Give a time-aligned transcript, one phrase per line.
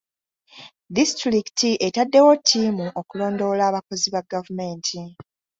[0.95, 4.99] Disitulikiti etaddewo ttiimu okulondoola abakozi ba gavumenti.